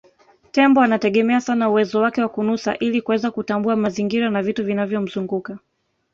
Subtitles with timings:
[0.51, 5.57] Tembo anategemea sana uwezo wake wa kunusa ili kuweza kutambua mazingira na vitu vinavyomzunguka